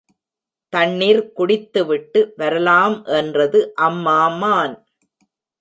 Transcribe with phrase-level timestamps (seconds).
[0.73, 4.75] தண்ணிர் குடித்துவிட்டு வரலாம் என்றது அம்மா மான்.